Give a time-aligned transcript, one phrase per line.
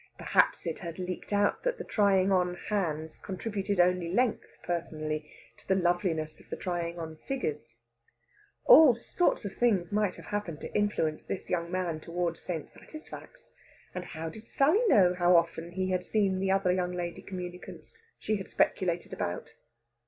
[0.17, 5.67] Perhaps it had leaked out that the trying on hands contributed only length, personally, to
[5.67, 7.75] the loveliness of the trying on figures.
[8.65, 12.65] All sorts of things might have happened to influence this young man towards St.
[12.67, 13.51] Satisfax;
[13.93, 17.95] and how did Sally know how often he had seen the other young lady communicants
[18.17, 19.53] she had speculated about?